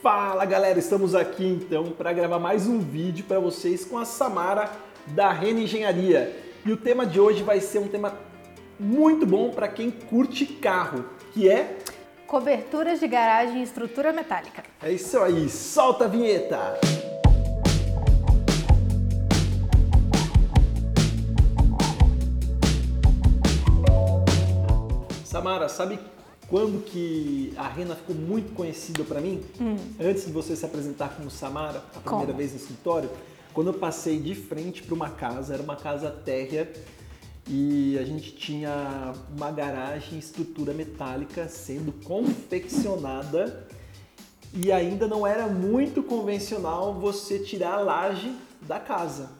[0.00, 4.70] Fala galera, estamos aqui então para gravar mais um vídeo para vocês com a Samara
[5.08, 6.36] da Rene Engenharia.
[6.64, 8.16] E o tema de hoje vai ser um tema
[8.78, 11.78] muito bom para quem curte carro, que é
[12.28, 14.62] Coberturas de garagem e estrutura metálica.
[14.80, 16.78] É isso aí, solta a vinheta!
[25.24, 25.98] Samara, sabe
[26.48, 29.42] quando que a Rena ficou muito conhecida para mim?
[29.60, 29.76] Hum.
[30.00, 32.38] Antes de você se apresentar como Samara, a primeira Como?
[32.38, 33.10] vez no escritório,
[33.52, 36.72] quando eu passei de frente para uma casa, era uma casa térrea
[37.46, 43.66] e a gente tinha uma garagem em estrutura metálica sendo confeccionada
[44.54, 49.30] e ainda não era muito convencional você tirar a laje da casa.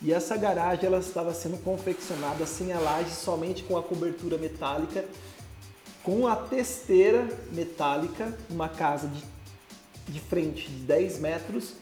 [0.00, 5.04] E essa garagem ela estava sendo confeccionada sem a laje, somente com a cobertura metálica,
[6.04, 9.24] com a testeira metálica, uma casa de,
[10.12, 11.72] de frente de 10 metros.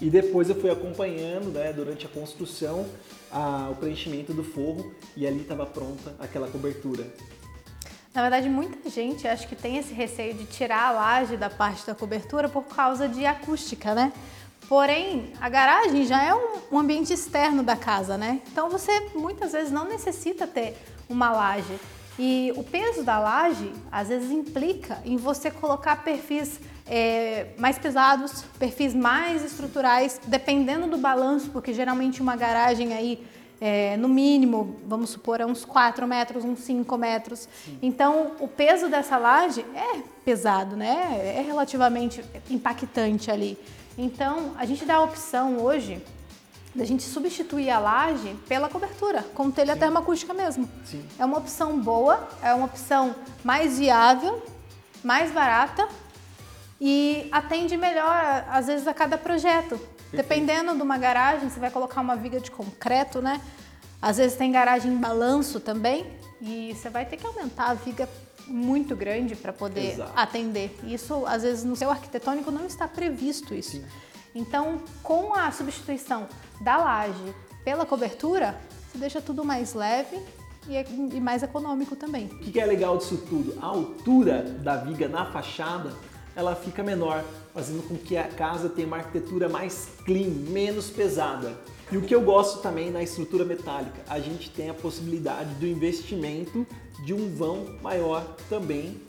[0.00, 2.86] E depois eu fui acompanhando, né, durante a construção,
[3.30, 7.06] a- o preenchimento do forro e ali estava pronta aquela cobertura.
[8.14, 11.86] Na verdade, muita gente acho que tem esse receio de tirar a laje da parte
[11.86, 14.12] da cobertura por causa de acústica, né?
[14.68, 18.40] Porém, a garagem já é um, ambiente externo da casa, né?
[18.50, 20.76] Então você muitas vezes não necessita ter
[21.08, 21.78] uma laje.
[22.18, 28.44] E o peso da laje às vezes implica em você colocar perfis é, mais pesados,
[28.58, 33.24] perfis mais estruturais, dependendo do balanço, porque geralmente uma garagem aí
[33.60, 37.48] é, no mínimo, vamos supor, é uns 4 metros, uns 5 metros.
[37.82, 41.34] Então, o peso dessa laje é pesado, né?
[41.36, 43.58] É relativamente impactante ali.
[43.96, 46.00] Então, a gente dá a opção hoje
[46.78, 50.70] da gente substituir a laje pela cobertura, com telha termoacústica mesmo.
[50.84, 51.04] Sim.
[51.18, 54.40] É uma opção boa, é uma opção mais viável,
[55.02, 55.88] mais barata
[56.80, 59.78] e atende melhor, às vezes, a cada projeto.
[60.12, 63.40] Dependendo de uma garagem, você vai colocar uma viga de concreto, né?
[64.00, 66.06] Às vezes tem garagem em balanço também
[66.40, 68.08] e você vai ter que aumentar a viga
[68.46, 70.12] muito grande para poder Exato.
[70.14, 70.78] atender.
[70.84, 73.72] Isso, às vezes, no seu arquitetônico não está previsto isso.
[73.72, 73.84] Sim.
[74.34, 76.28] Então, com a substituição
[76.60, 77.34] da laje
[77.64, 78.58] pela cobertura,
[78.90, 80.18] você deixa tudo mais leve
[80.68, 80.76] e,
[81.16, 82.26] e mais econômico também.
[82.26, 83.58] O que é legal disso tudo?
[83.60, 85.92] A altura da viga na fachada
[86.38, 91.58] ela fica menor, fazendo com que a casa tenha uma arquitetura mais clean, menos pesada.
[91.90, 95.66] E o que eu gosto também na estrutura metálica, a gente tem a possibilidade do
[95.66, 96.64] investimento
[97.04, 99.00] de um vão maior também.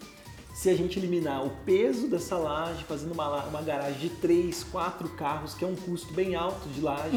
[0.59, 5.07] Se a gente eliminar o peso dessa laje, fazendo uma, uma garagem de 3, 4
[5.11, 7.15] carros, que é um custo bem alto de laje,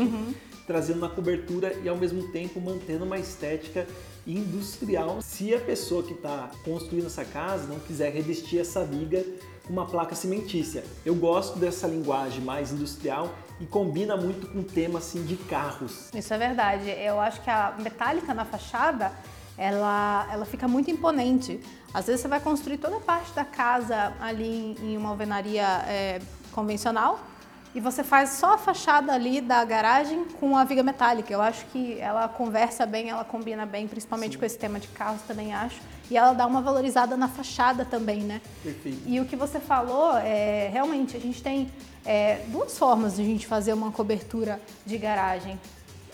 [0.64, 3.84] trazendo uma cobertura e ao mesmo tempo mantendo uma estética
[4.24, 5.20] industrial.
[5.20, 9.24] Se a pessoa que está construindo essa casa não quiser revestir essa viga
[9.66, 13.28] com uma placa cimentícia, eu gosto dessa linguagem mais industrial
[13.60, 16.10] e combina muito com o tema assim de carros.
[16.14, 16.88] Isso é verdade.
[16.90, 19.10] Eu acho que a metálica na fachada,
[19.56, 21.60] ela, ela fica muito imponente.
[21.92, 26.20] Às vezes você vai construir toda a parte da casa ali em uma alvenaria é,
[26.52, 27.20] convencional
[27.74, 31.32] e você faz só a fachada ali da garagem com a viga metálica.
[31.32, 35.22] Eu acho que ela conversa bem, ela combina bem, principalmente com esse tema de carros
[35.22, 35.80] também acho.
[36.10, 38.42] E ela dá uma valorizada na fachada também, né?
[38.62, 39.00] Perfeito.
[39.06, 41.70] E o que você falou, é, realmente, a gente tem
[42.04, 45.58] é, duas formas de a gente fazer uma cobertura de garagem.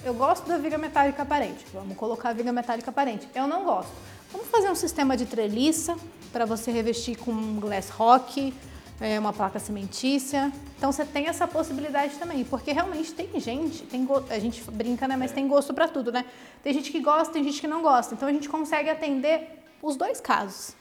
[0.09, 3.29] Eu gosto da viga metálica aparente, vamos colocar a viga metálica aparente.
[3.35, 3.93] Eu não gosto.
[4.33, 5.97] Vamos fazer um sistema de treliça
[6.33, 8.55] para você revestir com um glass rock,
[9.03, 10.51] é, uma placa cimentícia.
[10.79, 15.07] Então você tem essa possibilidade também, porque realmente tem gente, tem go- a gente brinca,
[15.07, 16.25] né, mas tem gosto para tudo, né?
[16.63, 18.15] Tem gente que gosta, tem gente que não gosta.
[18.15, 20.75] Então a gente consegue atender os dois casos.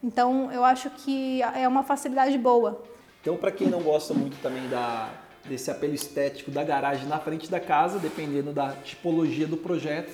[0.00, 2.84] Então eu acho que é uma facilidade boa.
[3.20, 5.10] Então, para quem não gosta muito também da,
[5.48, 10.12] desse apelo estético da garagem na frente da casa, dependendo da tipologia do projeto,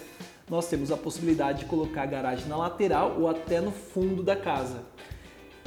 [0.48, 4.36] nós temos a possibilidade de colocar a garagem na lateral ou até no fundo da
[4.36, 4.82] casa.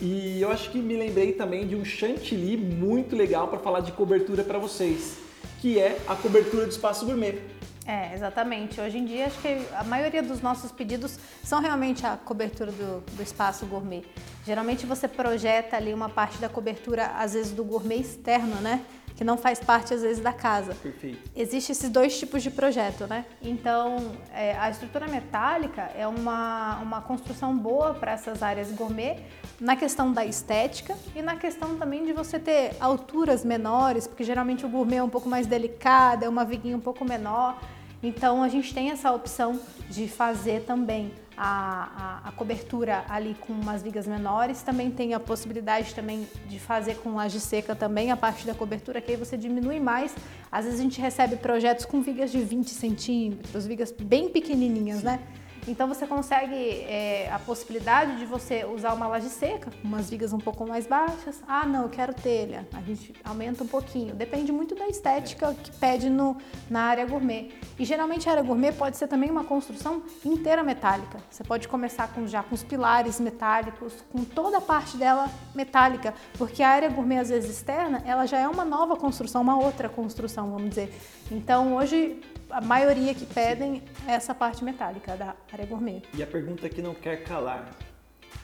[0.02, 3.92] E eu acho que me lembrei também de um chantilly muito legal para falar de
[3.92, 5.18] cobertura para vocês,
[5.60, 7.38] que é a cobertura do espaço gourmet.
[7.86, 8.80] É, exatamente.
[8.80, 13.02] Hoje em dia, acho que a maioria dos nossos pedidos são realmente a cobertura do,
[13.16, 14.04] do espaço gourmet.
[14.46, 18.82] Geralmente você projeta ali uma parte da cobertura, às vezes do gourmet externo, né?
[19.16, 20.76] Que não faz parte, às vezes, da casa.
[20.76, 21.30] Perfeito.
[21.36, 23.26] Existem esses dois tipos de projeto, né?
[23.42, 29.20] Então, é, a estrutura metálica é uma, uma construção boa para essas áreas gourmet,
[29.60, 34.66] na questão da estética e na questão também de você ter alturas menores, porque geralmente
[34.66, 37.60] o gourmet é um pouco mais delicado, é uma viguinha um pouco menor.
[38.02, 39.60] Então, a gente tem essa opção
[39.90, 44.62] de fazer também a, a, a, cobertura ali com umas vigas menores.
[44.62, 49.02] Também tem a possibilidade também de fazer com laje seca também a parte da cobertura,
[49.02, 50.16] que aí você diminui mais.
[50.52, 55.20] Às vezes a gente recebe projetos com vigas de 20 centímetros, vigas bem pequenininhas, né?
[55.68, 60.38] Então você consegue é, a possibilidade de você usar uma laje seca, umas vigas um
[60.40, 61.42] pouco mais baixas.
[61.48, 62.68] Ah, não, eu quero telha.
[62.74, 64.16] A gente aumenta um pouquinho.
[64.16, 66.38] Depende muito da estética que pede no,
[66.70, 67.52] na área gourmet.
[67.78, 71.20] E geralmente a área gourmet pode ser também uma construção inteira metálica.
[71.30, 76.14] Você pode começar com, já com os pilares metálicos, com toda a parte dela metálica,
[76.38, 79.90] porque a área gourmet às vezes externa, ela já é uma nova construção, uma outra
[79.90, 80.94] construção, vamos dizer.
[81.32, 86.02] Então hoje a maioria que pedem é essa parte metálica da área gourmet.
[86.14, 87.70] E a pergunta que não quer calar,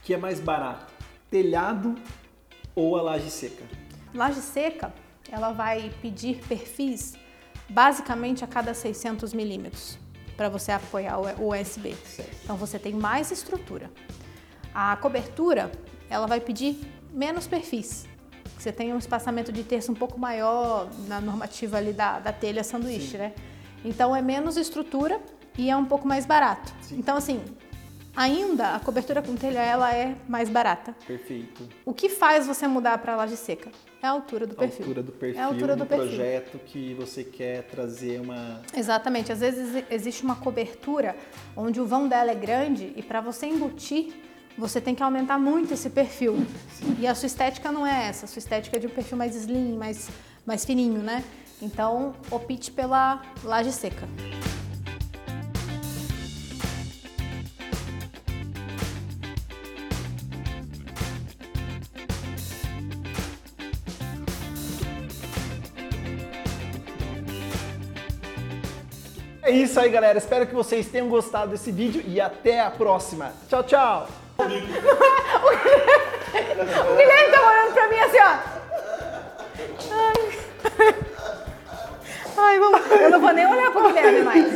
[0.04, 0.94] que é mais barato,
[1.30, 1.96] telhado
[2.76, 3.64] ou a laje seca?
[4.14, 4.94] Laje seca,
[5.32, 7.16] ela vai pedir perfis
[7.68, 9.98] basicamente a cada 600 milímetros
[10.38, 11.96] para você apoiar o USB.
[12.06, 12.38] Certo.
[12.44, 13.90] Então você tem mais estrutura.
[14.74, 15.72] A cobertura,
[16.10, 16.80] ela vai pedir
[17.12, 18.06] menos perfis.
[18.58, 22.64] Você tem um espaçamento de terço um pouco maior na normativa ali da, da telha
[22.64, 23.18] sanduíche, Sim.
[23.18, 23.34] né?
[23.86, 25.22] Então é menos estrutura
[25.58, 26.74] e é um pouco mais barato.
[26.82, 26.98] Sim.
[26.98, 27.42] Então assim,
[28.16, 30.96] ainda a cobertura com telha ela é mais barata.
[31.06, 31.70] Perfeito.
[31.86, 33.70] O que faz você mudar para a laje seca?
[34.02, 34.86] É a altura do a perfil.
[34.86, 36.08] Altura do perfil é a altura do, do perfil.
[36.08, 39.32] projeto que você quer trazer uma Exatamente.
[39.32, 41.16] Às vezes existe uma cobertura
[41.56, 44.14] onde o vão dela é grande e para você embutir
[44.58, 46.46] você tem que aumentar muito esse perfil.
[47.00, 48.26] E a sua estética não é essa.
[48.26, 50.10] A sua estética é de um perfil mais slim, mais,
[50.46, 51.24] mais fininho, né?
[51.62, 54.08] Então, opte pela laje seca.
[69.42, 70.18] É isso aí, galera.
[70.18, 73.32] Espero que vocês tenham gostado desse vídeo e até a próxima.
[73.48, 74.25] Tchau, tchau.
[74.46, 74.50] o
[76.96, 78.38] Guilherme tá olhando pra mim assim, ó.
[82.38, 82.82] Ai, vamos.
[82.92, 84.55] Eu não vou nem olhar pro Guilherme mais.